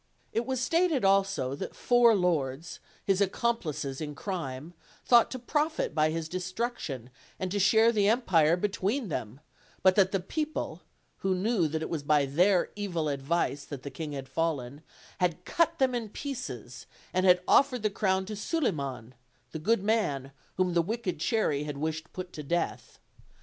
[0.33, 4.73] It was stated also that four lords, his ac complices in crime,
[5.05, 9.41] thought to profit by his destruction and to share the empire between them;
[9.83, 10.81] but that the peo ple,
[11.17, 14.81] who knew that it was by their evil advice that the king had fallen,
[15.19, 19.13] had cut them in pieces, and had offered the crown to Suliman,
[19.51, 22.97] the good man whom the wicked Cherry had wished to put to death.